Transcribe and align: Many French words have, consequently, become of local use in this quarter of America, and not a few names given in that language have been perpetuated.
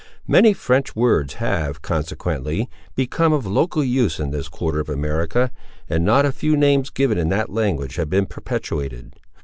Many 0.25 0.51
French 0.53 0.95
words 0.95 1.35
have, 1.35 1.83
consequently, 1.83 2.67
become 2.95 3.33
of 3.33 3.45
local 3.45 3.83
use 3.83 4.19
in 4.19 4.31
this 4.31 4.47
quarter 4.49 4.79
of 4.79 4.89
America, 4.89 5.51
and 5.87 6.03
not 6.03 6.25
a 6.25 6.31
few 6.31 6.57
names 6.57 6.89
given 6.89 7.19
in 7.19 7.29
that 7.29 7.51
language 7.51 7.97
have 7.97 8.09
been 8.09 8.25
perpetuated. 8.25 9.17